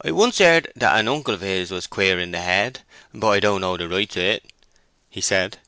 [0.00, 2.82] "I once heard that an uncle of his was queer in his head,
[3.12, 4.40] but I don't know the rights o't,"
[5.10, 5.58] he said.